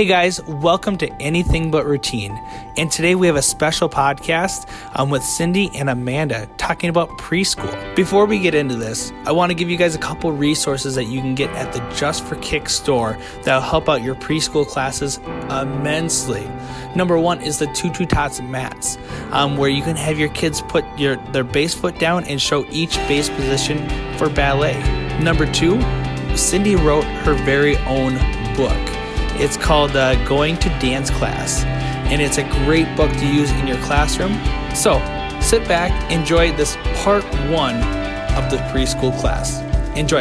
Hey 0.00 0.06
guys, 0.06 0.42
welcome 0.44 0.96
to 0.96 1.12
Anything 1.20 1.70
But 1.70 1.84
Routine. 1.84 2.32
And 2.78 2.90
today 2.90 3.14
we 3.14 3.26
have 3.26 3.36
a 3.36 3.42
special 3.42 3.86
podcast 3.86 4.66
um, 4.94 5.10
with 5.10 5.22
Cindy 5.22 5.70
and 5.74 5.90
Amanda 5.90 6.48
talking 6.56 6.88
about 6.88 7.10
preschool. 7.18 7.94
Before 7.94 8.24
we 8.24 8.38
get 8.38 8.54
into 8.54 8.76
this, 8.76 9.12
I 9.26 9.32
want 9.32 9.50
to 9.50 9.54
give 9.54 9.68
you 9.68 9.76
guys 9.76 9.94
a 9.94 9.98
couple 9.98 10.32
resources 10.32 10.94
that 10.94 11.04
you 11.04 11.20
can 11.20 11.34
get 11.34 11.50
at 11.50 11.74
the 11.74 11.80
Just 11.94 12.24
for 12.24 12.36
Kicks 12.36 12.74
store 12.74 13.18
that 13.42 13.54
will 13.54 13.60
help 13.60 13.90
out 13.90 14.02
your 14.02 14.14
preschool 14.14 14.66
classes 14.66 15.18
immensely. 15.50 16.48
Number 16.96 17.18
one 17.18 17.42
is 17.42 17.58
the 17.58 17.66
Tutu 17.66 18.06
Tots 18.06 18.40
mats, 18.40 18.96
um, 19.32 19.58
where 19.58 19.68
you 19.68 19.82
can 19.82 19.96
have 19.96 20.18
your 20.18 20.30
kids 20.30 20.62
put 20.62 20.82
your 20.98 21.16
their 21.32 21.44
base 21.44 21.74
foot 21.74 21.98
down 21.98 22.24
and 22.24 22.40
show 22.40 22.64
each 22.70 22.96
base 23.06 23.28
position 23.28 23.86
for 24.16 24.30
ballet. 24.30 24.78
Number 25.20 25.44
two, 25.52 25.78
Cindy 26.38 26.74
wrote 26.74 27.04
her 27.04 27.34
very 27.34 27.76
own 27.80 28.14
book. 28.56 28.99
It's 29.42 29.56
called 29.56 29.96
uh, 29.96 30.22
Going 30.26 30.58
to 30.58 30.68
Dance 30.80 31.08
Class, 31.08 31.64
and 32.12 32.20
it's 32.20 32.36
a 32.36 32.42
great 32.66 32.94
book 32.94 33.10
to 33.10 33.26
use 33.26 33.50
in 33.52 33.66
your 33.66 33.78
classroom. 33.78 34.34
So 34.74 34.98
sit 35.40 35.66
back, 35.66 36.12
enjoy 36.12 36.52
this 36.52 36.76
part 36.96 37.24
one 37.48 37.76
of 38.36 38.50
the 38.50 38.58
preschool 38.70 39.18
class. 39.18 39.62
Enjoy. 39.96 40.20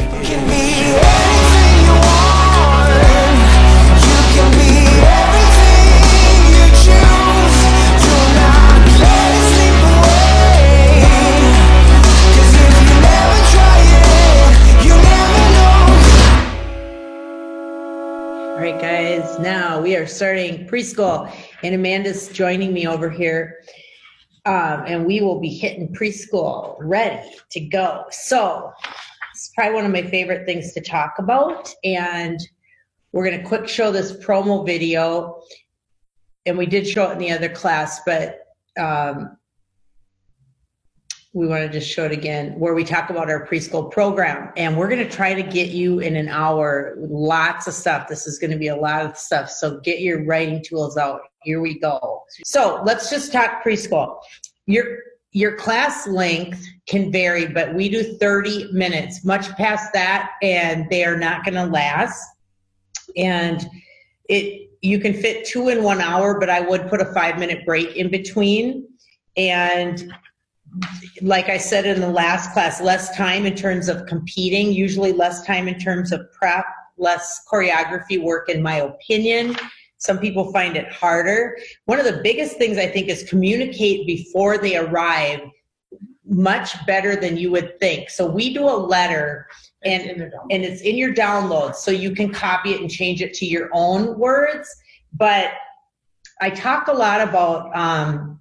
Starting 20.09 20.68
preschool, 20.68 21.31
and 21.63 21.73
Amanda's 21.73 22.27
joining 22.27 22.73
me 22.73 22.88
over 22.88 23.09
here, 23.09 23.62
um, 24.46 24.84
and 24.88 25.05
we 25.05 25.21
will 25.21 25.40
be 25.40 25.49
hitting 25.49 25.93
preschool, 25.93 26.76
ready 26.79 27.29
to 27.52 27.60
go. 27.62 28.05
So 28.12 28.74
it's 29.32 29.52
probably 29.55 29.76
one 29.76 29.85
of 29.85 29.91
my 29.91 30.04
favorite 30.04 30.46
things 30.46 30.74
to 30.74 30.82
talk 30.82 31.15
about, 31.20 31.74
and 31.84 32.40
we're 33.12 33.26
going 33.26 33.41
to 33.41 33.48
quick 33.48 33.68
show 33.68 33.91
this 33.91 34.12
promo 34.12 34.65
video, 34.65 35.41
and 36.46 36.57
we 36.57 36.65
did 36.65 36.87
show 36.87 37.10
it 37.10 37.13
in 37.13 37.20
the 37.20 37.32
other 37.32 37.49
class, 37.49 38.02
but 38.05 38.41
um, 38.77 39.37
we 41.34 41.46
want 41.46 41.62
to 41.62 41.70
just 41.70 41.90
show 41.90 42.05
it 42.05 42.12
again 42.12 42.60
where 42.60 42.74
we 42.74 42.84
talk 42.84 43.12
about 43.12 43.30
our 43.30 43.46
preschool 43.46 43.91
program. 43.91 44.52
And 44.58 44.76
we're 44.76 44.88
going 44.88 45.08
to 45.08 45.10
try 45.10 45.36
to 45.36 45.44
get 45.44 45.70
you 45.70 45.99
in 45.99 46.16
an 46.16 46.27
hour 46.27 46.96
lots 46.98 47.68
of 47.68 47.76
stuff. 47.76 48.08
This 48.08 48.26
is 48.26 48.40
going 48.40 48.52
to 48.52 48.58
be 48.58 48.70
a 48.70 48.76
lot 48.76 49.05
of 49.05 49.16
stuff. 49.16 49.49
So 49.49 49.80
get 49.82 50.02
your 50.02 50.26
writing 50.26 50.63
tools 50.63 50.98
out. 50.98 51.21
Here 51.44 51.62
we 51.62 51.80
go. 51.80 52.24
So 52.44 52.82
let's 52.84 53.12
just 53.12 53.32
talk 53.32 53.63
preschool. 53.63 54.18
Your 54.66 54.86
your 55.32 55.55
class 55.55 56.08
length 56.08 56.66
can 56.88 57.12
vary 57.12 57.46
but 57.46 57.76
we 57.76 57.88
do 57.88 58.18
30 58.18 58.71
minutes 58.71 59.24
much 59.24 59.48
past 59.52 59.93
that 59.93 60.32
and 60.41 60.90
they 60.90 61.04
are 61.05 61.16
not 61.16 61.46
going 61.46 61.54
to 61.54 61.66
last. 61.66 62.26
And 63.16 63.70
it 64.28 64.72
you 64.81 64.97
can 64.97 65.14
fit 65.14 65.46
two 65.46 65.69
in 65.69 65.84
one 65.84 66.00
hour 66.00 66.40
but 66.40 66.50
i 66.50 66.62
would 66.62 66.88
put 66.88 67.02
a 67.02 67.14
five 67.14 67.38
minute 67.38 67.64
break 67.66 67.96
in 67.96 68.09
between. 68.09 68.88
And 69.38 70.12
like 71.22 71.50
I 71.50 71.57
said 71.57 71.85
in 71.85 72.00
the 72.00 72.09
last 72.09 72.53
class, 72.53 72.81
less 72.81 73.16
time 73.16 73.45
in 73.45 73.56
terms 73.56 73.89
of 73.89 74.06
competing, 74.06 74.72
usually 74.72 75.12
less 75.12 75.45
time 75.45 75.67
in 75.67 75.79
terms 75.79 76.12
of 76.12 76.31
prep, 76.31 76.66
less 76.97 77.41
choreography 77.51 78.22
work, 78.22 78.50
in 78.50 78.62
my 78.62 78.75
opinion. 78.75 79.56
Some 79.97 80.19
people 80.19 80.51
find 80.51 80.78
it 80.78 80.91
harder. 80.91 81.57
One 81.85 82.00
of 82.00 82.06
the 82.06 82.22
biggest 82.23 82.57
things 82.57 82.78
I 82.78 82.88
think 82.88 83.09
is 83.09 83.23
communicate 83.28 84.07
before 84.07 84.57
they 84.57 84.78
arrive 84.78 85.41
much 86.25 86.85
better 86.85 87.16
than 87.16 87.38
you 87.38 87.51
would 87.51 87.79
think. 87.79 88.09
So 88.09 88.25
we 88.25 88.53
do 88.53 88.63
a 88.63 88.78
letter 88.78 89.47
and, 89.84 90.31
and 90.52 90.63
it's 90.63 90.81
in 90.81 90.96
your 90.96 91.13
download 91.13 91.75
so 91.75 91.91
you 91.91 92.12
can 92.12 92.31
copy 92.31 92.72
it 92.72 92.81
and 92.81 92.90
change 92.90 93.22
it 93.22 93.34
to 93.35 93.46
your 93.46 93.69
own 93.74 94.18
words. 94.18 94.69
But 95.13 95.53
I 96.40 96.50
talk 96.50 96.88
a 96.88 96.94
lot 96.94 97.22
about 97.22 97.75
um, 97.75 98.39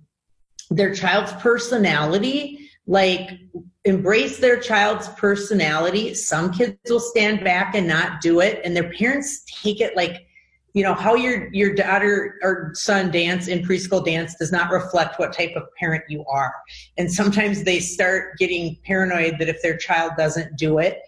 their 0.71 0.95
child's 0.95 1.33
personality 1.35 2.69
like 2.89 3.39
embrace 3.85 4.39
their 4.39 4.59
child's 4.59 5.09
personality. 5.11 6.15
Some 6.15 6.53
kids 6.53 6.77
will 6.89 7.01
stand 7.01 7.45
back 7.45 7.75
and 7.75 7.87
not 7.87 8.21
do 8.21 8.41
it 8.41 8.61
and 8.65 8.75
their 8.75 8.91
parents 8.93 9.45
take 9.63 9.81
it 9.81 9.95
like 9.95 10.25
you 10.75 10.83
know 10.83 10.95
how 10.95 11.15
your 11.15 11.53
your 11.53 11.75
daughter 11.75 12.39
or 12.43 12.71
son 12.75 13.11
dance 13.11 13.49
in 13.49 13.61
preschool 13.61 14.05
dance 14.05 14.35
does 14.37 14.53
not 14.53 14.71
reflect 14.71 15.19
what 15.19 15.33
type 15.33 15.53
of 15.57 15.63
parent 15.79 16.05
you 16.09 16.25
are. 16.27 16.55
And 16.97 17.13
sometimes 17.13 17.65
they 17.65 17.81
start 17.81 18.39
getting 18.39 18.77
paranoid 18.85 19.37
that 19.39 19.49
if 19.49 19.63
their 19.63 19.77
child 19.77 20.13
doesn't 20.17 20.57
do 20.57 20.79
it. 20.79 21.01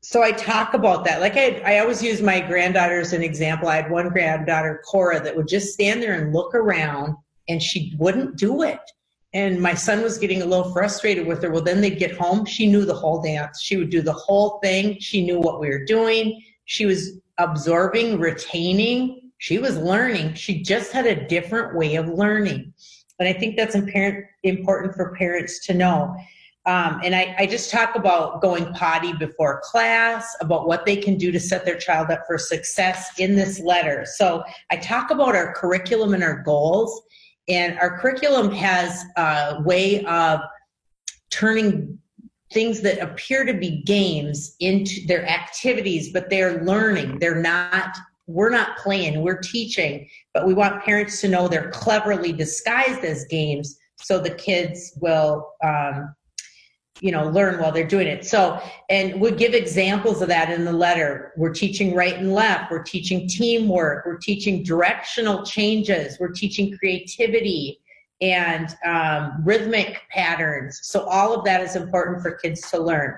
So 0.00 0.22
i 0.22 0.32
talk 0.32 0.74
about 0.74 1.04
that. 1.06 1.20
Like 1.20 1.36
i, 1.36 1.60
I 1.64 1.78
always 1.80 2.02
use 2.02 2.22
my 2.22 2.40
granddaughter 2.40 3.00
as 3.00 3.12
an 3.12 3.22
example. 3.22 3.68
I 3.68 3.76
had 3.76 3.90
one 3.90 4.10
granddaughter 4.10 4.82
cora 4.86 5.20
that 5.20 5.34
would 5.34 5.48
just 5.48 5.72
stand 5.72 6.02
there 6.02 6.14
and 6.14 6.32
look 6.32 6.54
around 6.54 7.16
and 7.48 7.62
she 7.62 7.94
wouldn't 7.98 8.36
do 8.36 8.62
it. 8.62 8.80
And 9.34 9.60
my 9.60 9.74
son 9.74 10.02
was 10.02 10.16
getting 10.16 10.40
a 10.40 10.46
little 10.46 10.72
frustrated 10.72 11.26
with 11.26 11.42
her. 11.42 11.50
Well, 11.50 11.62
then 11.62 11.80
they'd 11.80 11.98
get 11.98 12.16
home. 12.16 12.46
She 12.46 12.66
knew 12.66 12.84
the 12.84 12.94
whole 12.94 13.20
dance. 13.20 13.60
She 13.60 13.76
would 13.76 13.90
do 13.90 14.00
the 14.00 14.12
whole 14.12 14.58
thing. 14.62 14.98
She 15.00 15.24
knew 15.24 15.38
what 15.38 15.60
we 15.60 15.68
were 15.68 15.84
doing. 15.84 16.42
She 16.64 16.86
was 16.86 17.20
absorbing, 17.36 18.18
retaining. 18.18 19.30
She 19.38 19.58
was 19.58 19.76
learning. 19.76 20.34
She 20.34 20.62
just 20.62 20.92
had 20.92 21.06
a 21.06 21.26
different 21.28 21.76
way 21.76 21.96
of 21.96 22.08
learning. 22.08 22.72
And 23.18 23.28
I 23.28 23.32
think 23.32 23.56
that's 23.56 23.74
important 23.74 24.94
for 24.94 25.14
parents 25.16 25.66
to 25.66 25.74
know. 25.74 26.16
Um, 26.66 27.00
and 27.02 27.14
I, 27.14 27.34
I, 27.38 27.46
just 27.46 27.70
talk 27.70 27.94
about 27.94 28.42
going 28.42 28.70
potty 28.74 29.14
before 29.14 29.62
class, 29.64 30.36
about 30.42 30.66
what 30.66 30.84
they 30.84 30.96
can 30.96 31.16
do 31.16 31.32
to 31.32 31.40
set 31.40 31.64
their 31.64 31.78
child 31.78 32.10
up 32.10 32.24
for 32.26 32.36
success 32.36 33.10
in 33.18 33.36
this 33.36 33.58
letter. 33.58 34.04
So 34.04 34.44
I 34.70 34.76
talk 34.76 35.10
about 35.10 35.34
our 35.34 35.54
curriculum 35.54 36.12
and 36.12 36.22
our 36.22 36.42
goals. 36.42 37.04
And 37.48 37.78
our 37.78 37.98
curriculum 37.98 38.50
has 38.52 39.04
a 39.16 39.62
way 39.64 40.04
of 40.04 40.40
turning 41.30 41.98
things 42.52 42.80
that 42.80 42.98
appear 42.98 43.44
to 43.44 43.54
be 43.54 43.82
games 43.82 44.56
into 44.60 45.06
their 45.06 45.26
activities, 45.26 46.12
but 46.12 46.30
they're 46.30 46.62
learning. 46.64 47.18
They're 47.18 47.40
not, 47.40 47.96
we're 48.26 48.50
not 48.50 48.78
playing, 48.78 49.22
we're 49.22 49.40
teaching, 49.40 50.08
but 50.32 50.46
we 50.46 50.54
want 50.54 50.82
parents 50.82 51.20
to 51.22 51.28
know 51.28 51.48
they're 51.48 51.70
cleverly 51.70 52.32
disguised 52.32 53.04
as 53.04 53.24
games 53.26 53.78
so 54.00 54.18
the 54.18 54.30
kids 54.30 54.96
will 55.00 55.52
um, 55.62 56.14
you 57.00 57.12
know 57.12 57.28
learn 57.28 57.60
while 57.60 57.72
they're 57.72 57.86
doing 57.86 58.06
it. 58.06 58.24
So 58.24 58.60
and 58.88 59.20
we 59.20 59.30
give 59.32 59.54
examples 59.54 60.22
of 60.22 60.28
that 60.28 60.50
in 60.50 60.64
the 60.64 60.72
letter. 60.72 61.32
We're 61.36 61.52
teaching 61.52 61.94
right 61.94 62.14
and 62.14 62.34
left. 62.34 62.70
We're 62.70 62.82
teaching 62.82 63.28
teamwork. 63.28 64.04
We're 64.06 64.18
teaching 64.18 64.62
directional 64.62 65.44
changes. 65.44 66.18
We're 66.18 66.32
teaching 66.32 66.76
creativity 66.76 67.80
and 68.20 68.74
um, 68.84 69.42
rhythmic 69.44 70.02
patterns. 70.10 70.80
So 70.82 71.04
all 71.04 71.34
of 71.34 71.44
that 71.44 71.60
is 71.60 71.76
important 71.76 72.20
for 72.22 72.32
kids 72.32 72.68
to 72.70 72.78
learn. 72.78 73.16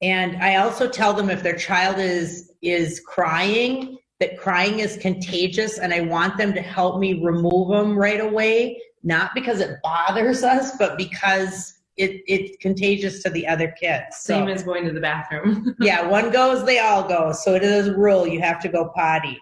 And 0.00 0.42
i 0.42 0.56
also 0.56 0.88
tell 0.88 1.12
them 1.12 1.30
if 1.30 1.42
their 1.42 1.56
child 1.56 1.98
is 1.98 2.52
is 2.60 3.00
crying 3.06 3.98
that 4.18 4.38
crying 4.38 4.80
is 4.80 4.96
contagious 4.96 5.78
and 5.78 5.92
i 5.92 6.00
want 6.00 6.36
them 6.36 6.52
to 6.54 6.60
help 6.60 6.98
me 6.98 7.22
remove 7.22 7.68
them 7.68 7.96
right 7.96 8.20
away. 8.20 8.80
Not 9.04 9.32
because 9.34 9.60
it 9.60 9.78
bothers 9.82 10.42
us 10.42 10.76
but 10.76 10.96
because 10.96 11.81
it, 11.96 12.22
it's 12.26 12.56
contagious 12.60 13.22
to 13.22 13.30
the 13.30 13.46
other 13.46 13.72
kids. 13.78 14.16
So, 14.20 14.34
Same 14.34 14.48
as 14.48 14.62
going 14.62 14.84
to 14.86 14.92
the 14.92 15.00
bathroom. 15.00 15.74
yeah, 15.80 16.06
one 16.06 16.30
goes, 16.30 16.64
they 16.64 16.78
all 16.78 17.06
go. 17.06 17.32
So 17.32 17.54
it 17.54 17.62
is 17.62 17.88
a 17.88 17.96
rule. 17.96 18.26
You 18.26 18.40
have 18.40 18.60
to 18.62 18.68
go 18.68 18.90
potty. 18.94 19.38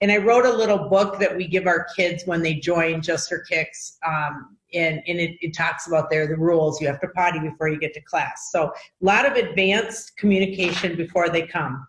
And 0.00 0.10
I 0.10 0.16
wrote 0.16 0.44
a 0.44 0.52
little 0.52 0.88
book 0.88 1.20
that 1.20 1.36
we 1.36 1.46
give 1.46 1.66
our 1.66 1.86
kids 1.96 2.24
when 2.26 2.42
they 2.42 2.54
join 2.54 3.02
Just 3.02 3.28
for 3.28 3.44
Kicks. 3.48 3.98
Um, 4.04 4.56
and, 4.74 5.00
and 5.06 5.20
it, 5.20 5.36
it 5.40 5.54
talks 5.54 5.86
about 5.86 6.10
there 6.10 6.26
the 6.26 6.36
rules. 6.36 6.80
You 6.80 6.88
have 6.88 7.00
to 7.02 7.08
potty 7.08 7.38
before 7.38 7.68
you 7.68 7.78
get 7.78 7.94
to 7.94 8.00
class. 8.00 8.48
So 8.50 8.64
a 8.64 8.72
lot 9.00 9.24
of 9.26 9.34
advanced 9.34 10.16
communication 10.16 10.96
before 10.96 11.28
they 11.28 11.46
come. 11.46 11.86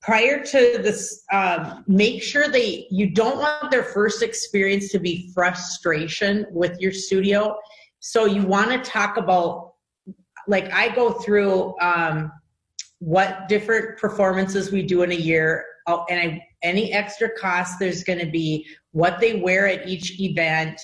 Prior 0.00 0.42
to 0.42 0.78
this, 0.82 1.24
um, 1.30 1.84
make 1.86 2.22
sure 2.22 2.48
they 2.48 2.86
you 2.90 3.10
don't 3.10 3.36
want 3.36 3.70
their 3.70 3.82
first 3.82 4.22
experience 4.22 4.90
to 4.92 4.98
be 4.98 5.30
frustration 5.34 6.46
with 6.50 6.80
your 6.80 6.92
studio 6.92 7.54
so 8.00 8.24
you 8.24 8.42
want 8.42 8.70
to 8.70 8.90
talk 8.90 9.16
about, 9.18 9.74
like, 10.48 10.72
I 10.72 10.88
go 10.94 11.12
through 11.12 11.78
um, 11.80 12.32
what 12.98 13.46
different 13.48 13.98
performances 13.98 14.72
we 14.72 14.82
do 14.82 15.02
in 15.02 15.12
a 15.12 15.16
year, 15.16 15.64
oh, 15.86 16.04
and 16.10 16.18
I, 16.18 16.46
any 16.62 16.92
extra 16.92 17.30
cost 17.38 17.78
there's 17.78 18.02
going 18.02 18.18
to 18.18 18.30
be, 18.30 18.66
what 18.92 19.20
they 19.20 19.36
wear 19.36 19.68
at 19.68 19.86
each 19.86 20.18
event, 20.18 20.80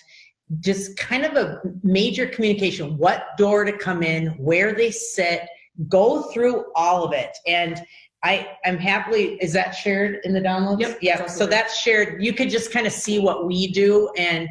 just 0.60 0.96
kind 0.96 1.24
of 1.24 1.36
a 1.36 1.60
major 1.82 2.26
communication, 2.26 2.96
what 2.98 3.36
door 3.36 3.64
to 3.64 3.72
come 3.72 4.02
in, 4.02 4.28
where 4.38 4.74
they 4.74 4.90
sit, 4.90 5.48
go 5.88 6.22
through 6.30 6.66
all 6.74 7.02
of 7.02 7.12
it. 7.12 7.36
And 7.46 7.82
I, 8.22 8.48
I'm 8.64 8.78
happily, 8.78 9.36
is 9.40 9.52
that 9.54 9.72
shared 9.72 10.20
in 10.24 10.32
the 10.32 10.40
downloads? 10.40 10.80
Yep, 10.80 10.98
Yeah, 11.00 11.26
so 11.26 11.46
that's 11.46 11.78
shared. 11.78 12.22
You 12.22 12.32
could 12.32 12.50
just 12.50 12.72
kind 12.72 12.86
of 12.86 12.92
see 12.92 13.18
what 13.18 13.46
we 13.46 13.72
do 13.72 14.10
and, 14.18 14.48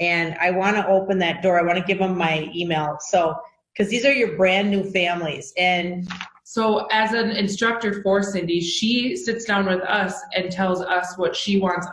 and 0.00 0.36
I 0.40 0.50
want 0.50 0.76
to 0.76 0.86
open 0.86 1.18
that 1.18 1.42
door. 1.42 1.58
I 1.58 1.62
want 1.62 1.78
to 1.78 1.84
give 1.84 1.98
them 1.98 2.16
my 2.16 2.50
email. 2.54 2.98
So, 3.00 3.34
because 3.72 3.90
these 3.90 4.04
are 4.04 4.12
your 4.12 4.36
brand 4.36 4.70
new 4.70 4.84
families 4.90 5.52
and 5.58 6.08
So 6.48 6.86
as 6.92 7.12
an 7.12 7.30
instructor 7.30 8.02
for 8.02 8.22
Cindy, 8.22 8.60
she 8.60 9.16
sits 9.16 9.44
down 9.44 9.66
with 9.66 9.80
us 9.80 10.14
and 10.34 10.50
tells 10.50 10.80
us 10.80 11.18
what 11.18 11.34
she 11.34 11.58
wants 11.58 11.88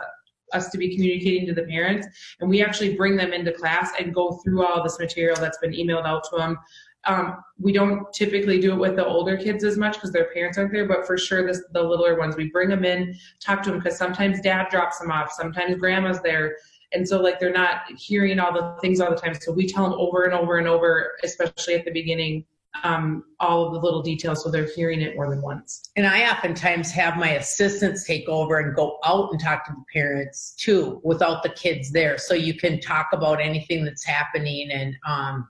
us 0.52 0.70
to 0.70 0.78
be 0.78 0.94
communicating 0.94 1.44
to 1.48 1.52
the 1.52 1.64
parents. 1.64 2.06
And 2.40 2.48
we 2.48 2.62
actually 2.62 2.94
bring 2.94 3.16
them 3.16 3.32
into 3.32 3.52
class 3.52 3.90
and 3.98 4.14
go 4.14 4.38
through 4.44 4.64
all 4.64 4.82
this 4.82 4.98
material 5.00 5.36
that's 5.36 5.58
been 5.58 5.72
emailed 5.72 6.06
out 6.06 6.22
to 6.30 6.36
them. 6.36 6.58
Um, 7.06 7.36
we 7.58 7.72
don't 7.72 8.10
typically 8.14 8.60
do 8.60 8.72
it 8.72 8.78
with 8.78 8.96
the 8.96 9.04
older 9.04 9.36
kids 9.36 9.64
as 9.64 9.76
much 9.76 9.94
because 9.94 10.12
their 10.12 10.32
parents 10.32 10.56
aren't 10.56 10.72
there, 10.72 10.86
but 10.86 11.04
for 11.04 11.18
sure 11.18 11.44
this, 11.46 11.60
the 11.72 11.82
littler 11.82 12.16
ones, 12.16 12.36
we 12.36 12.48
bring 12.50 12.68
them 12.68 12.84
in, 12.84 13.14
talk 13.40 13.62
to 13.64 13.70
them 13.70 13.80
because 13.80 13.98
sometimes 13.98 14.40
dad 14.40 14.68
drops 14.70 15.00
them 15.00 15.10
off, 15.10 15.32
sometimes 15.32 15.74
grandma's 15.74 16.22
there. 16.22 16.56
And 16.92 17.08
so 17.08 17.20
like 17.20 17.40
they're 17.40 17.52
not 17.52 17.82
hearing 17.96 18.38
all 18.38 18.52
the 18.52 18.80
things 18.80 19.00
all 19.00 19.10
the 19.10 19.16
time. 19.16 19.34
So 19.34 19.52
we 19.52 19.66
tell 19.66 19.84
them 19.84 19.98
over 19.98 20.24
and 20.24 20.34
over 20.34 20.58
and 20.58 20.68
over, 20.68 21.12
especially 21.24 21.74
at 21.74 21.84
the 21.84 21.90
beginning, 21.92 22.44
um, 22.82 23.24
all 23.38 23.66
of 23.66 23.72
the 23.72 23.78
little 23.78 24.02
details 24.02 24.42
so 24.42 24.50
they're 24.50 24.68
hearing 24.74 25.00
it 25.00 25.14
more 25.14 25.30
than 25.30 25.40
once. 25.40 25.82
And 25.96 26.06
I 26.06 26.30
oftentimes 26.30 26.90
have 26.90 27.16
my 27.16 27.30
assistants 27.30 28.04
take 28.04 28.28
over 28.28 28.58
and 28.58 28.74
go 28.74 28.98
out 29.04 29.30
and 29.30 29.40
talk 29.40 29.64
to 29.66 29.72
the 29.72 29.84
parents 29.92 30.54
too, 30.58 31.00
without 31.04 31.42
the 31.42 31.50
kids 31.50 31.92
there. 31.92 32.18
So 32.18 32.34
you 32.34 32.54
can 32.54 32.80
talk 32.80 33.08
about 33.12 33.40
anything 33.40 33.84
that's 33.84 34.04
happening 34.04 34.70
and, 34.72 34.96
um, 35.06 35.48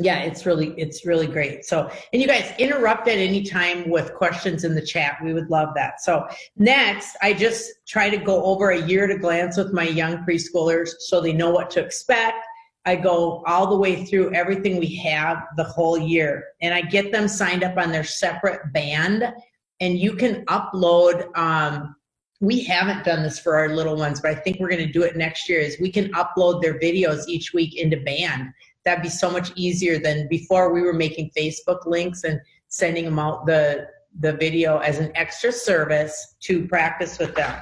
yeah, 0.00 0.20
it's 0.20 0.46
really, 0.46 0.74
it's 0.78 1.04
really 1.04 1.26
great. 1.26 1.64
So, 1.64 1.90
and 2.12 2.22
you 2.22 2.28
guys 2.28 2.52
interrupt 2.58 3.08
at 3.08 3.18
any 3.18 3.42
time 3.42 3.90
with 3.90 4.14
questions 4.14 4.64
in 4.64 4.74
the 4.74 4.82
chat. 4.82 5.18
We 5.22 5.34
would 5.34 5.50
love 5.50 5.70
that. 5.74 6.00
So 6.00 6.26
next, 6.56 7.16
I 7.20 7.32
just 7.32 7.70
try 7.86 8.08
to 8.08 8.16
go 8.16 8.44
over 8.44 8.70
a 8.70 8.80
year 8.80 9.10
a 9.10 9.18
glance 9.18 9.56
with 9.56 9.72
my 9.72 9.84
young 9.84 10.24
preschoolers 10.24 10.90
so 11.00 11.20
they 11.20 11.32
know 11.32 11.50
what 11.50 11.70
to 11.70 11.80
expect. 11.80 12.46
I 12.84 12.96
go 12.96 13.42
all 13.46 13.66
the 13.66 13.76
way 13.76 14.04
through 14.04 14.32
everything 14.34 14.78
we 14.78 14.94
have 14.96 15.42
the 15.56 15.64
whole 15.64 15.98
year 15.98 16.44
and 16.62 16.72
I 16.72 16.82
get 16.82 17.12
them 17.12 17.28
signed 17.28 17.64
up 17.64 17.76
on 17.76 17.92
their 17.92 18.04
separate 18.04 18.72
band 18.72 19.32
and 19.80 19.98
you 19.98 20.14
can 20.14 20.44
upload 20.46 21.36
um, 21.36 21.94
we 22.40 22.62
haven't 22.62 23.04
done 23.04 23.22
this 23.22 23.38
for 23.38 23.56
our 23.56 23.68
little 23.70 23.96
ones 23.96 24.20
but 24.20 24.30
i 24.30 24.34
think 24.34 24.60
we're 24.60 24.68
going 24.68 24.84
to 24.84 24.92
do 24.92 25.02
it 25.02 25.16
next 25.16 25.48
year 25.48 25.58
is 25.58 25.76
we 25.80 25.90
can 25.90 26.10
upload 26.12 26.62
their 26.62 26.78
videos 26.78 27.26
each 27.26 27.52
week 27.52 27.76
into 27.76 27.96
band 27.98 28.52
that'd 28.88 29.02
be 29.02 29.10
so 29.10 29.30
much 29.30 29.52
easier 29.54 29.98
than 29.98 30.26
before 30.28 30.72
we 30.72 30.80
were 30.80 30.94
making 30.94 31.30
facebook 31.36 31.84
links 31.84 32.24
and 32.24 32.40
sending 32.68 33.04
them 33.04 33.18
out 33.18 33.44
the 33.44 33.86
the 34.20 34.32
video 34.32 34.78
as 34.78 34.98
an 34.98 35.12
extra 35.14 35.52
service 35.52 36.36
to 36.40 36.66
practice 36.66 37.18
with 37.18 37.34
them. 37.34 37.60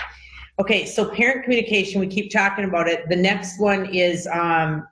Okay 0.60 0.86
so 0.86 1.10
parent 1.10 1.42
communication 1.42 2.00
we 2.00 2.06
keep 2.06 2.30
talking 2.30 2.64
about 2.64 2.86
it. 2.88 3.08
The 3.08 3.16
next 3.16 3.58
one 3.58 3.86
is 3.86 4.28
um, 4.32 4.86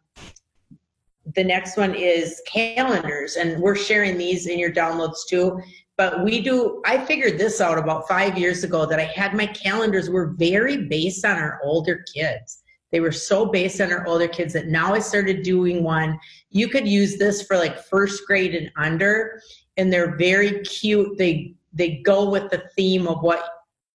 the 1.37 1.45
next 1.45 1.77
one 1.77 1.95
is 1.95 2.43
calendars 2.47 3.37
and 3.37 3.63
we're 3.63 3.77
sharing 3.77 4.19
these 4.19 4.47
in 4.47 4.59
your 4.59 4.73
downloads 4.73 5.27
too. 5.29 5.61
But 5.97 6.25
we 6.25 6.41
do 6.41 6.83
i 6.85 6.99
figured 6.99 7.39
this 7.39 7.61
out 7.61 7.79
about 7.79 8.09
five 8.09 8.37
years 8.37 8.65
ago 8.65 8.85
that 8.85 8.99
i 8.99 9.05
had 9.05 9.33
my 9.33 9.47
calendars 9.47 10.11
were 10.11 10.35
very 10.37 10.89
based 10.89 11.25
on 11.25 11.37
our 11.37 11.61
older 11.63 12.05
kids 12.13 12.64
they 12.94 13.00
were 13.00 13.11
so 13.11 13.46
based 13.46 13.81
on 13.81 13.93
our 13.93 14.06
older 14.06 14.29
kids 14.29 14.52
that 14.52 14.69
now 14.69 14.94
i 14.94 15.00
started 15.00 15.43
doing 15.43 15.82
one. 15.82 16.17
You 16.50 16.69
could 16.69 16.87
use 16.87 17.19
this 17.19 17.43
for 17.43 17.56
like 17.56 17.76
first 17.87 18.23
grade 18.25 18.55
and 18.55 18.70
under 18.76 19.43
and 19.76 19.93
they're 19.93 20.14
very 20.17 20.61
cute. 20.61 21.19
They 21.19 21.56
they 21.73 21.96
go 22.05 22.31
with 22.31 22.52
the 22.52 22.70
theme 22.76 23.08
of 23.08 23.20
what 23.20 23.49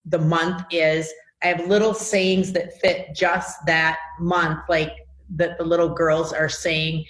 the 0.03 0.19
month 0.19 0.63
is. 0.69 1.09
I 1.41 1.47
have 1.47 1.65
little 1.65 1.93
sayings 1.93 2.51
that 2.51 2.77
fit 2.81 3.15
just 3.15 3.65
that 3.67 3.99
month 4.19 4.59
like 4.67 4.91
that 5.37 5.57
the 5.57 5.63
little 5.63 5.93
girls 5.93 6.33
are 6.33 6.49
saying. 6.49 7.05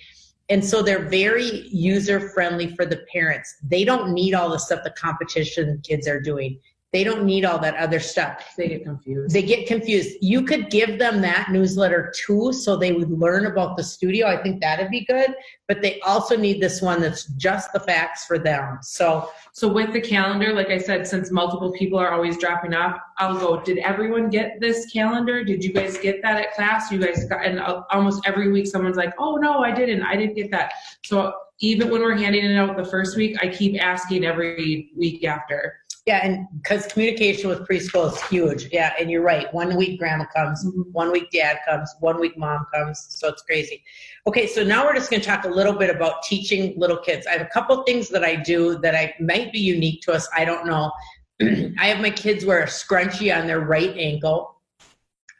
And 0.49 0.63
so 0.63 0.83
they're 0.83 1.09
very 1.09 1.67
user 1.69 2.29
friendly 2.29 2.75
for 2.75 2.85
the 2.85 3.03
parents. 3.11 3.55
They 3.63 3.83
don't 3.83 4.13
need 4.13 4.35
all 4.35 4.51
the 4.51 4.59
stuff 4.59 4.81
the 4.83 4.91
competition 4.91 5.81
kids 5.83 6.07
are 6.07 6.21
doing 6.21 6.59
they 6.91 7.03
don't 7.03 7.23
need 7.23 7.45
all 7.45 7.59
that 7.59 7.75
other 7.75 7.99
stuff 7.99 8.53
They 8.57 8.67
get 8.67 8.83
confused. 8.83 9.33
they 9.33 9.43
get 9.43 9.67
confused 9.67 10.17
you 10.21 10.43
could 10.43 10.69
give 10.69 10.97
them 10.99 11.21
that 11.21 11.49
newsletter 11.51 12.11
too 12.15 12.51
so 12.53 12.75
they 12.75 12.91
would 12.91 13.11
learn 13.11 13.45
about 13.45 13.77
the 13.77 13.83
studio 13.83 14.27
i 14.27 14.37
think 14.41 14.59
that'd 14.61 14.89
be 14.89 15.05
good 15.05 15.33
but 15.67 15.81
they 15.81 15.99
also 16.01 16.35
need 16.35 16.61
this 16.61 16.81
one 16.81 16.99
that's 17.01 17.25
just 17.37 17.71
the 17.73 17.79
facts 17.79 18.25
for 18.25 18.39
them 18.39 18.79
so 18.81 19.29
So 19.53 19.67
with 19.67 19.91
the 19.91 19.99
calendar, 19.99 20.53
like 20.53 20.69
I 20.69 20.77
said, 20.77 21.05
since 21.05 21.31
multiple 21.31 21.71
people 21.73 21.99
are 21.99 22.11
always 22.13 22.37
dropping 22.37 22.73
off, 22.73 22.97
I'll 23.17 23.37
go, 23.37 23.59
did 23.61 23.77
everyone 23.79 24.29
get 24.29 24.59
this 24.61 24.85
calendar? 24.93 25.43
Did 25.43 25.63
you 25.65 25.73
guys 25.73 25.97
get 25.97 26.21
that 26.21 26.37
at 26.39 26.53
class? 26.53 26.89
You 26.91 26.99
guys 26.99 27.25
got, 27.25 27.43
and 27.45 27.59
uh, 27.59 27.81
almost 27.91 28.21
every 28.25 28.51
week 28.51 28.67
someone's 28.67 28.95
like, 28.95 29.13
oh 29.19 29.35
no, 29.35 29.59
I 29.59 29.71
didn't, 29.73 30.03
I 30.03 30.15
didn't 30.15 30.35
get 30.35 30.49
that. 30.51 30.71
So 31.03 31.33
even 31.59 31.89
when 31.89 32.01
we're 32.01 32.15
handing 32.15 32.45
it 32.45 32.55
out 32.55 32.77
the 32.77 32.85
first 32.85 33.17
week, 33.17 33.35
I 33.43 33.47
keep 33.49 33.81
asking 33.83 34.23
every 34.23 34.91
week 34.95 35.25
after. 35.25 35.78
Yeah 36.09 36.25
and 36.25 36.47
because 36.57 36.87
communication 36.87 37.49
with 37.49 37.59
preschool 37.67 38.11
is 38.11 38.19
huge. 38.23 38.67
Yeah 38.71 38.93
and 38.99 39.11
you're 39.11 39.21
right. 39.21 39.53
One 39.53 39.77
week 39.77 39.99
grandma 39.99 40.25
comes 40.35 40.65
mm-hmm. 40.65 40.81
one 40.91 41.11
week 41.11 41.29
dad 41.31 41.59
comes 41.69 41.93
one 41.99 42.19
week 42.19 42.35
mom 42.35 42.65
comes. 42.73 43.05
So 43.09 43.27
it's 43.27 43.43
crazy. 43.43 43.83
Okay 44.25 44.47
so 44.47 44.63
now 44.63 44.85
we're 44.85 44.95
just 44.95 45.11
going 45.11 45.21
to 45.21 45.27
talk 45.27 45.45
a 45.45 45.53
little 45.59 45.73
bit 45.73 45.91
about 45.95 46.23
teaching 46.23 46.73
little 46.77 46.97
kids. 46.97 47.27
I 47.27 47.33
have 47.33 47.41
a 47.41 47.51
couple 47.53 47.83
things 47.83 48.09
that 48.09 48.23
i 48.23 48.35
do 48.35 48.79
that 48.79 48.95
i 48.95 49.13
might 49.19 49.53
be 49.53 49.59
unique 49.59 50.01
to 50.05 50.11
us. 50.11 50.27
I 50.35 50.45
don't 50.45 50.65
know. 50.65 50.91
I 51.77 51.85
have 51.91 52.01
my 52.01 52.09
kids 52.09 52.43
wear 52.43 52.63
a 52.63 52.65
scrunchie 52.65 53.31
on 53.37 53.45
their 53.45 53.59
right 53.59 53.95
ankle 53.95 54.55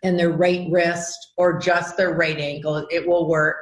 and 0.03 0.19
their 0.19 0.33
right 0.45 0.67
wrist 0.69 1.17
or 1.37 1.57
just 1.57 1.97
their 1.97 2.13
right 2.13 2.37
ankle. 2.37 2.85
It 2.91 3.07
will 3.07 3.27
work. 3.27 3.57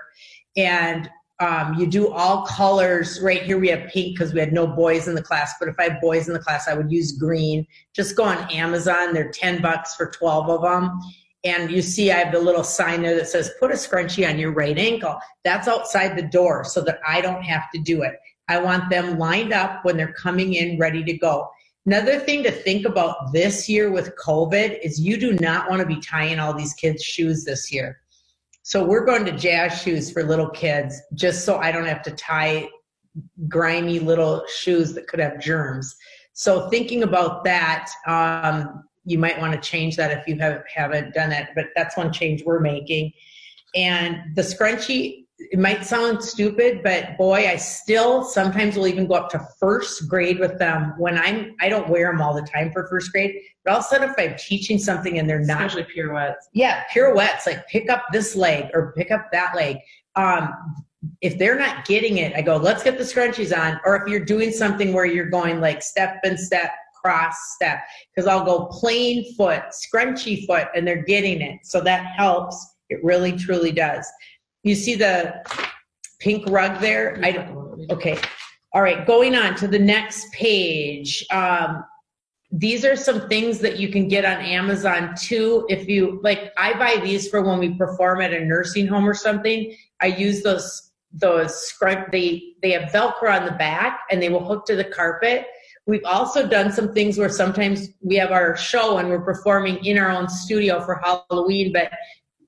And 0.57 1.09
um, 1.39 1.75
you 1.75 1.85
do 1.85 2.11
all 2.11 2.45
colors. 2.45 3.21
Right 3.21 3.43
here 3.43 3.59
we 3.59 3.67
have 3.69 3.87
pink 3.89 4.17
because 4.17 4.33
we 4.33 4.39
had 4.39 4.53
no 4.53 4.65
boys 4.65 5.07
in 5.07 5.13
the 5.13 5.21
class 5.21 5.53
but 5.59 5.69
if 5.69 5.75
i 5.79 5.83
had 5.83 6.01
boys 6.01 6.27
in 6.27 6.33
the 6.33 6.39
class 6.39 6.67
i 6.67 6.73
would 6.73 6.91
use 6.91 7.11
green. 7.11 7.65
Just 7.93 8.15
go 8.15 8.23
on 8.23 8.49
amazon 8.51 9.13
they're 9.13 9.31
10 9.31 9.61
bucks 9.61 9.95
for 9.95 10.09
12 10.09 10.49
of 10.49 10.61
them 10.63 10.99
and 11.43 11.69
you 11.69 11.81
see 11.81 12.11
i 12.11 12.17
have 12.17 12.31
the 12.31 12.39
little 12.39 12.63
sign 12.63 13.03
there 13.03 13.15
that 13.15 13.27
says 13.27 13.51
put 13.59 13.71
a 13.71 13.75
scrunchie 13.75 14.27
on 14.27 14.39
your 14.39 14.51
right 14.51 14.77
ankle. 14.77 15.19
That's 15.43 15.67
outside 15.67 16.17
the 16.17 16.27
door 16.27 16.63
so 16.63 16.81
that 16.81 16.99
i 17.07 17.21
don't 17.21 17.43
have 17.43 17.69
to 17.73 17.81
do 17.81 18.01
it. 18.01 18.15
I 18.49 18.59
want 18.59 18.89
them 18.89 19.19
lined 19.19 19.53
up 19.53 19.85
when 19.85 19.97
they're 19.97 20.13
coming 20.13 20.53
in 20.53 20.79
ready 20.79 21.03
to 21.03 21.17
go. 21.17 21.49
Another 21.85 22.17
thing 22.19 22.43
to 22.43 22.51
think 22.51 22.85
about 22.85 23.31
this 23.31 23.69
year 23.69 23.91
with 23.91 24.15
covid 24.15 24.79
is 24.81 24.99
you 24.99 25.17
do 25.17 25.33
not 25.33 25.69
want 25.69 25.81
to 25.81 25.85
be 25.85 26.01
tying 26.01 26.39
all 26.39 26.53
these 26.53 26.73
kids 26.73 27.03
shoes 27.03 27.45
this 27.45 27.71
year 27.71 28.01
so 28.68 28.83
we're 28.83 29.06
going 29.06 29.24
to 29.24 29.31
jazz 29.31 29.81
shoes 29.81 30.12
for 30.12 30.24
little 30.24 30.50
kids 30.50 31.02
just 31.14 31.45
so 31.45 31.56
I 31.56 31.71
don't 31.71 31.86
have 31.86 32.02
to 32.02 32.12
tie 32.12 32.68
grimy 33.47 34.00
little 34.00 34.44
shoes 34.54 34.94
that 34.95 35.07
could 35.07 35.21
have 35.21 35.40
germs. 35.40 35.95
So 36.33 36.69
thinking 36.69 37.04
about 37.04 37.45
that, 37.45 37.90
um, 38.07 38.83
you 39.06 39.19
might 39.19 39.40
want 39.40 39.54
to 39.54 39.59
change 39.62 39.95
that 39.95 40.12
if 40.12 40.28
you 40.28 40.38
have, 40.40 40.64
haven't 40.68 41.14
done 41.14 41.31
it, 41.31 41.47
but 41.56 41.68
that's 41.78 41.95
one 41.95 42.12
change 42.12 42.44
we're 42.44 42.59
making. 42.59 43.14
And 43.74 44.36
the 44.36 44.42
scrunchie, 44.42 45.26
it 45.39 45.59
might 45.59 45.85
sound 45.85 46.23
stupid, 46.23 46.81
but 46.83 47.15
boy, 47.17 47.47
I 47.47 47.57
still 47.57 48.23
sometimes 48.23 48.75
will 48.75 48.87
even 48.87 49.06
go 49.06 49.15
up 49.15 49.29
to 49.29 49.47
first 49.59 50.09
grade 50.09 50.39
with 50.39 50.57
them 50.57 50.94
when 50.97 51.17
I'm, 51.17 51.56
I 51.61 51.69
don't 51.69 51.89
wear 51.89 52.11
them 52.11 52.21
all 52.21 52.33
the 52.33 52.41
time 52.41 52.71
for 52.71 52.87
first 52.87 53.11
grade, 53.11 53.35
but 53.63 53.71
all 53.71 53.79
of 53.79 53.85
a 53.85 53.87
sudden 53.87 54.09
if 54.09 54.15
I'm 54.17 54.35
teaching 54.37 54.79
something 54.79 55.19
and 55.19 55.29
they're 55.29 55.39
not 55.39 55.67
Especially 55.67 55.83
pirouettes. 55.94 56.49
yeah, 56.53 56.83
pirouettes, 56.91 57.45
like 57.45 57.67
pick 57.67 57.89
up 57.89 58.06
this 58.11 58.35
leg 58.35 58.71
or 58.73 58.94
pick 58.97 59.11
up 59.11 59.27
that 59.31 59.56
leg. 59.56 59.77
Um, 60.15 60.53
if 61.21 61.37
they're 61.37 61.57
not 61.57 61.85
getting 61.85 62.17
it, 62.17 62.33
I 62.35 62.41
go, 62.41 62.57
let's 62.57 62.83
get 62.83 62.97
the 62.97 63.03
scrunchies 63.03 63.56
on. 63.56 63.79
Or 63.85 63.95
if 63.95 64.07
you're 64.07 64.25
doing 64.25 64.51
something 64.51 64.91
where 64.91 65.06
you're 65.06 65.29
going 65.29 65.61
like 65.61 65.83
step 65.83 66.17
and 66.23 66.39
step, 66.39 66.71
cross 66.99 67.35
step, 67.53 67.79
because 68.13 68.27
I'll 68.27 68.44
go 68.44 68.65
plain 68.65 69.33
foot, 69.35 69.63
scrunchy 69.71 70.47
foot, 70.47 70.67
and 70.75 70.85
they're 70.87 71.03
getting 71.03 71.41
it. 71.41 71.59
So 71.63 71.79
that 71.81 72.06
helps. 72.17 72.75
It 72.89 73.03
really, 73.03 73.33
truly 73.33 73.71
does. 73.71 74.07
You 74.68 74.76
see 74.76 74.95
the 74.95 75.44
pink 76.19 76.45
rug 76.50 76.81
there? 76.81 77.19
I 77.24 77.31
don't, 77.31 77.90
Okay. 77.92 78.18
All 78.74 78.81
right. 78.81 79.07
Going 79.07 79.33
on 79.33 79.56
to 79.56 79.68
the 79.68 79.80
next 79.80 80.31
page. 80.33 81.26
Um, 81.31 81.83
these 82.52 82.86
are 82.86 82.95
some 82.95 83.28
things 83.28 83.59
that 83.59 83.78
you 83.78 83.90
can 83.90 84.07
get 84.07 84.26
on 84.26 84.38
Amazon 84.44 85.14
too. 85.19 85.66
If 85.69 85.88
you 85.88 86.19
like, 86.24 86.52
I 86.57 86.74
buy 86.74 87.02
these 87.04 87.30
for 87.30 87.42
when 87.42 87.59
we 87.59 87.76
perform 87.76 88.21
at 88.21 88.33
a 88.33 88.44
nursing 88.44 88.88
home 88.88 89.07
or 89.07 89.14
something. 89.14 89.76
I 90.02 90.07
use 90.07 90.44
those 90.44 90.92
those 91.14 91.56
scrunch. 91.68 92.09
They 92.12 92.54
they 92.62 92.71
have 92.71 92.92
Velcro 92.92 93.40
on 93.40 93.45
the 93.45 93.54
back 93.54 94.02
and 94.12 94.21
they 94.21 94.30
will 94.30 94.44
hook 94.44 94.66
to 94.68 94.76
the 94.76 94.83
carpet. 94.83 95.47
We've 95.86 96.06
also 96.06 96.47
done 96.47 96.71
some 96.71 96.94
things 96.94 97.18
where 97.18 97.30
sometimes 97.30 97.90
we 98.02 98.16
have 98.16 98.31
our 98.31 98.57
show 98.57 98.97
and 98.97 99.09
we're 99.09 99.21
performing 99.21 99.83
in 99.86 99.97
our 99.97 100.12
own 100.12 100.28
studio 100.28 100.83
for 100.83 101.02
Halloween, 101.02 101.71
but 101.71 101.92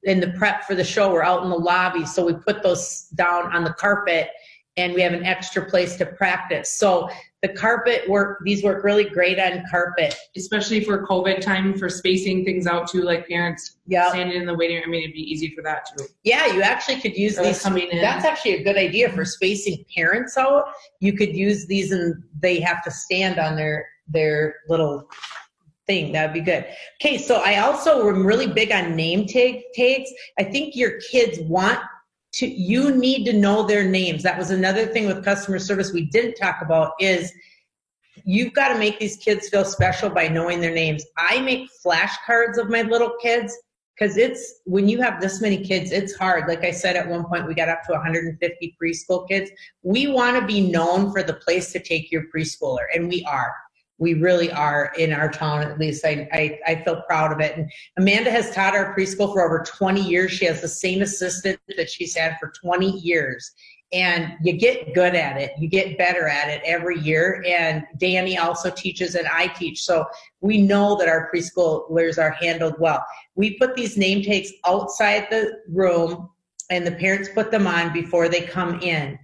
in 0.03 0.19
the 0.19 0.29
prep 0.37 0.63
for 0.63 0.75
the 0.75 0.83
show, 0.83 1.11
we're 1.11 1.23
out 1.23 1.43
in 1.43 1.49
the 1.49 1.55
lobby. 1.57 2.05
So 2.05 2.25
we 2.25 2.33
put 2.33 2.63
those 2.63 3.07
down 3.15 3.53
on 3.55 3.63
the 3.63 3.73
carpet 3.73 4.29
and 4.77 4.93
we 4.93 5.01
have 5.01 5.11
an 5.13 5.25
extra 5.25 5.65
place 5.65 5.97
to 5.97 6.05
practice. 6.05 6.71
So 6.77 7.09
The 7.41 7.47
carpet 7.49 8.01
work, 8.09 8.39
these 8.43 8.63
work 8.65 8.83
really 8.83 9.05
great 9.05 9.39
on 9.39 9.63
carpet. 9.71 10.13
especially 10.35 10.83
for 10.83 11.05
COVID 11.07 11.39
time 11.39 11.77
for 11.77 11.87
spacing 11.87 12.43
things 12.43 12.67
out 12.67 12.89
too, 12.89 13.01
like 13.01 13.27
parents 13.29 13.77
Yeah. 13.87 14.09
standing 14.09 14.35
in 14.41 14.45
the 14.45 14.53
waiting 14.53 14.75
room. 14.75 14.85
I 14.87 14.89
mean, 14.89 15.03
it'd 15.03 15.13
be 15.13 15.21
easy 15.21 15.53
for 15.55 15.61
that 15.63 15.85
too. 15.97 16.05
Yeah, 16.23 16.47
you 16.47 16.61
actually 16.61 16.99
could 16.99 17.15
use 17.15 17.39
Or 17.39 17.43
these. 17.43 17.61
coming 17.61 17.87
in. 17.91 18.01
That's 18.01 18.25
actually 18.25 18.55
a 18.55 18.63
good 18.63 18.75
idea 18.77 19.09
for 19.13 19.23
spacing 19.23 19.85
parents 19.95 20.37
out. 20.37 20.65
You 20.99 21.13
could 21.13 21.33
use 21.33 21.65
these 21.65 21.93
and 21.93 22.21
they 22.41 22.59
have 22.59 22.83
to 22.83 22.91
stand 22.91 23.39
on 23.39 23.55
their, 23.55 23.85
their 24.09 24.55
little 24.67 25.09
thing. 25.89 26.11
That'd 26.11 26.33
be 26.33 26.41
good. 26.41 26.65
Okay, 27.01 27.17
so 27.17 27.41
I 27.43 27.57
also 27.57 28.07
am 28.09 28.25
really 28.25 28.45
big 28.45 28.71
on 28.71 28.95
name 28.95 29.25
tag 29.25 29.63
tags. 29.73 30.11
I 30.37 30.43
think 30.43 30.75
your 30.75 30.99
kids 31.11 31.39
want 31.39 31.79
to, 32.33 32.47
you 32.47 32.91
need 32.91 33.25
to 33.25 33.33
know 33.33 33.65
their 33.65 33.83
names. 33.83 34.21
That 34.21 34.37
was 34.37 34.51
another 34.51 34.85
thing 34.85 35.07
with 35.07 35.25
customer 35.25 35.57
service 35.57 35.91
we 35.91 36.05
didn't 36.05 36.35
talk 36.35 36.61
about 36.61 36.91
is 36.99 37.33
you've 38.23 38.53
got 38.53 38.67
to 38.67 38.77
make 38.77 38.99
these 38.99 39.17
kids 39.17 39.49
feel 39.49 39.65
special 39.65 40.11
by 40.11 40.27
knowing 40.27 40.61
their 40.61 40.73
names. 40.73 41.03
I 41.17 41.41
make 41.41 41.67
flashcards 41.83 42.59
of 42.59 42.69
my 42.69 42.83
little 42.83 43.13
kids 43.19 43.57
because 43.95 44.15
it's 44.15 44.61
when 44.65 44.87
you 44.87 45.01
have 45.01 45.19
this 45.19 45.41
many 45.41 45.57
kids, 45.57 45.91
it's 45.91 46.15
hard. 46.15 46.47
Like 46.47 46.63
I 46.63 46.71
said, 46.71 46.97
at 46.97 47.09
one 47.09 47.25
point 47.25 47.47
we 47.47 47.55
got 47.55 47.67
up 47.67 47.81
to 47.87 47.93
150 47.93 48.77
preschool 48.81 49.27
kids. 49.27 49.49
We 49.81 50.05
want 50.05 50.39
to 50.39 50.45
be 50.45 50.69
known 50.69 51.11
for 51.11 51.23
the 51.23 51.33
place 51.33 51.71
to 51.73 51.79
take 51.79 52.11
your 52.11 52.25
preschooler, 52.33 52.85
and 52.93 53.09
we 53.09 53.25
are. 53.25 53.51
We 53.99 54.15
really 54.15 54.51
are 54.51 54.93
in 54.97 55.13
our 55.13 55.29
town, 55.29 55.61
at 55.61 55.77
least. 55.77 56.05
I, 56.05 56.27
I, 56.31 56.59
I 56.65 56.83
feel 56.83 57.01
proud 57.03 57.31
of 57.31 57.39
it. 57.39 57.57
And 57.57 57.71
Amanda 57.97 58.31
has 58.31 58.53
taught 58.55 58.75
our 58.75 58.95
preschool 58.95 59.31
for 59.33 59.45
over 59.45 59.63
20 59.63 60.01
years. 60.01 60.31
She 60.31 60.45
has 60.45 60.61
the 60.61 60.67
same 60.67 61.01
assistant 61.01 61.59
that 61.77 61.89
she's 61.89 62.15
had 62.15 62.37
for 62.39 62.51
20 62.61 62.99
years. 62.99 63.51
And 63.91 64.33
you 64.43 64.53
get 64.53 64.93
good 64.93 65.15
at 65.15 65.37
it. 65.37 65.51
You 65.57 65.67
get 65.67 65.97
better 65.97 66.27
at 66.27 66.47
it 66.47 66.61
every 66.63 66.99
year. 66.99 67.43
And 67.47 67.83
Danny 67.97 68.37
also 68.37 68.69
teaches 68.69 69.15
and 69.15 69.27
I 69.27 69.47
teach. 69.47 69.83
So 69.83 70.05
we 70.41 70.61
know 70.61 70.95
that 70.97 71.07
our 71.07 71.29
preschoolers 71.33 72.19
are 72.19 72.31
handled 72.31 72.75
well. 72.79 73.03
We 73.35 73.57
put 73.57 73.75
these 73.75 73.97
name 73.97 74.23
tags 74.23 74.51
outside 74.65 75.27
the 75.31 75.59
room 75.67 76.29
and 76.69 76.85
the 76.85 76.91
parents 76.91 77.29
put 77.33 77.49
them 77.49 77.65
on 77.65 77.91
before 77.91 78.29
they 78.29 78.41
come 78.41 78.79
in. 78.81 79.17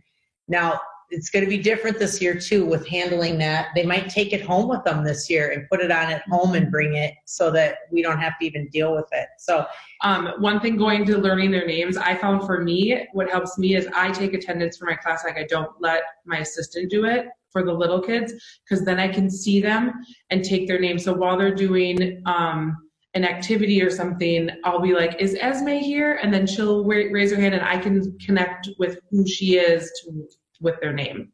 Now, 0.47 0.79
it's 1.09 1.29
going 1.29 1.43
to 1.43 1.49
be 1.49 1.57
different 1.57 1.99
this 1.99 2.21
year 2.21 2.39
too 2.39 2.65
with 2.65 2.87
handling 2.87 3.37
that. 3.39 3.67
They 3.75 3.85
might 3.85 4.09
take 4.09 4.33
it 4.33 4.41
home 4.41 4.67
with 4.67 4.83
them 4.83 5.03
this 5.03 5.29
year 5.29 5.51
and 5.51 5.67
put 5.69 5.79
it 5.79 5.91
on 5.91 6.11
at 6.11 6.23
home 6.29 6.55
and 6.55 6.71
bring 6.71 6.95
it 6.95 7.13
so 7.25 7.51
that 7.51 7.77
we 7.91 8.01
don't 8.01 8.19
have 8.19 8.37
to 8.39 8.45
even 8.45 8.67
deal 8.69 8.93
with 8.93 9.07
it. 9.11 9.27
So, 9.37 9.65
Um, 10.03 10.33
one 10.39 10.59
thing 10.59 10.77
going 10.77 11.05
to 11.05 11.17
learning 11.17 11.51
their 11.51 11.65
names, 11.65 11.97
I 11.97 12.15
found 12.15 12.45
for 12.45 12.61
me, 12.61 13.07
what 13.13 13.29
helps 13.29 13.57
me 13.57 13.75
is 13.75 13.87
I 13.95 14.11
take 14.11 14.33
attendance 14.33 14.77
for 14.77 14.85
my 14.85 14.95
class. 14.95 15.23
Like 15.23 15.37
I 15.37 15.45
don't 15.45 15.71
let 15.79 16.03
my 16.25 16.39
assistant 16.39 16.91
do 16.91 17.05
it 17.05 17.27
for 17.49 17.63
the 17.63 17.73
little 17.73 18.01
kids 18.01 18.33
because 18.63 18.85
then 18.85 18.99
I 18.99 19.07
can 19.07 19.29
see 19.29 19.61
them 19.61 19.93
and 20.29 20.43
take 20.43 20.67
their 20.67 20.79
name. 20.79 20.99
So 20.99 21.13
while 21.13 21.37
they're 21.37 21.55
doing 21.55 22.21
um, 22.25 22.75
an 23.13 23.23
activity 23.23 23.81
or 23.81 23.89
something, 23.89 24.49
I'll 24.65 24.81
be 24.81 24.93
like, 24.93 25.19
"Is 25.19 25.37
Esme 25.39 25.69
here?" 25.69 26.19
And 26.21 26.33
then 26.33 26.45
she'll 26.45 26.83
raise 26.83 27.31
her 27.31 27.39
hand, 27.39 27.55
and 27.55 27.63
I 27.63 27.77
can 27.77 28.17
connect 28.19 28.69
with 28.77 28.99
who 29.09 29.25
she 29.25 29.57
is 29.57 29.89
to, 30.03 30.27
with 30.61 30.79
their 30.81 30.93
name. 30.93 31.31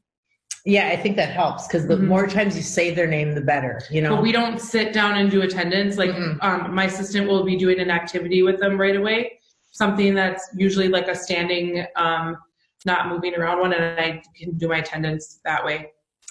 yeah, 0.63 0.89
I 0.89 0.95
think 0.95 1.15
that 1.15 1.29
helps 1.31 1.67
because 1.67 1.87
the 1.87 1.95
Mhm. 1.95 2.03
more 2.05 2.27
times 2.27 2.55
you 2.55 2.61
say 2.61 2.93
their 2.93 3.07
name, 3.07 3.33
the 3.33 3.41
better, 3.41 3.81
you 3.89 3.99
know? 3.99 4.13
But 4.15 4.21
we 4.21 4.31
don't 4.31 4.61
sit 4.61 4.93
down 4.93 5.17
and 5.17 5.31
do 5.31 5.41
attendance. 5.41 5.97
Like 5.97 6.11
Mm-mm. 6.11 6.37
um, 6.43 6.75
my 6.75 6.85
assistant 6.85 7.27
will 7.27 7.43
be 7.43 7.55
doing 7.57 7.79
an 7.79 7.89
activity 7.89 8.43
with 8.43 8.59
them 8.59 8.79
right 8.79 8.95
away, 8.95 9.39
something 9.71 10.13
that's 10.13 10.51
usually 10.55 10.87
like 10.87 11.07
a 11.07 11.15
standing, 11.15 11.83
um, 11.95 12.37
not 12.85 13.07
moving 13.07 13.33
around 13.35 13.59
one, 13.59 13.73
and 13.73 13.99
I 13.99 14.21
can 14.37 14.55
do 14.57 14.67
my 14.67 14.77
attendance 14.77 15.39
that 15.45 15.65
way. 15.65 15.87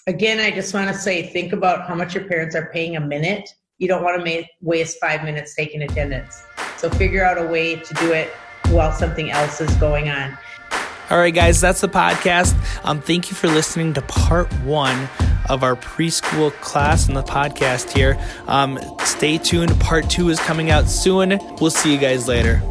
Again, 0.07 0.39
I 0.39 0.53
just 0.53 0.73
want 0.75 0.87
to 0.89 0.95
say, 0.95 1.25
think 1.25 1.53
about 1.53 1.89
how 1.89 1.97
much 1.97 2.15
your 2.15 2.25
parents 2.25 2.55
are 2.55 2.71
paying 2.73 2.95
a 2.97 3.01
minute. 3.01 3.49
You 3.79 3.89
don't 3.89 4.05
want 4.05 4.25
to 4.25 4.41
ma- 4.41 4.47
waste 4.61 4.99
five 5.01 5.25
minutes 5.25 5.57
taking 5.57 5.83
attendance. 5.83 6.45
So 6.77 6.89
figure 6.89 7.25
out 7.25 7.37
a 7.37 7.47
way 7.49 7.77
to 7.77 7.95
do 7.95 8.13
it 8.13 8.29
while 8.69 8.93
something 8.93 9.33
else 9.33 9.61
is 9.61 9.75
going 9.77 10.09
on. 10.09 10.39
All 11.11 11.19
right, 11.19 11.35
guys, 11.35 11.61
that's 11.61 11.81
the 11.81 11.89
podcast. 11.89 12.55
Um, 12.85 13.01
thank 13.01 13.31
you 13.31 13.37
for 13.37 13.49
listening 13.49 13.95
to 13.95 14.03
part 14.03 14.53
one 14.63 15.09
of 15.49 15.65
our 15.65 15.75
preschool 15.75 16.53
class 16.61 17.09
and 17.09 17.17
the 17.17 17.25
podcast 17.25 17.91
here. 17.91 18.17
Um, 18.47 18.79
stay 19.01 19.37
tuned. 19.37 19.79
Part 19.81 20.09
two 20.09 20.29
is 20.29 20.39
coming 20.39 20.71
out 20.71 20.89
soon. 20.89 21.41
We'll 21.61 21.73
see 21.73 21.93
you 21.93 21.99
guys 21.99 22.29
later. 22.29 22.63